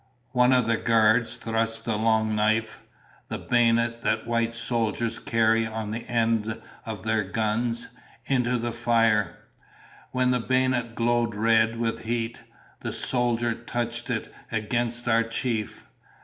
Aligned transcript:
One 0.31 0.51
of 0.51 0.65
the 0.65 0.77
guards 0.77 1.35
thrust 1.35 1.85
the 1.85 1.95
long 1.95 2.35
knife, 2.35 2.79
the 3.29 3.37
bayonet 3.37 4.01
that 4.01 4.25
white 4.25 4.55
soldiers 4.55 5.19
carry 5.19 5.67
on 5.67 5.91
the 5.91 6.09
end 6.09 6.59
of 6.87 7.03
their 7.03 7.23
guns, 7.23 7.89
into 8.25 8.57
the 8.57 8.71
fire. 8.71 9.37
When 10.11 10.31
the 10.31 10.39
bayonet 10.39 10.95
glowed 10.95 11.35
red 11.35 11.77
with 11.77 11.99
heat, 12.05 12.39
the 12.79 12.91
soldier 12.91 13.53
touched 13.53 14.09
it 14.09 14.33
against 14.51 15.07
our 15.07 15.21
chief. 15.21 15.85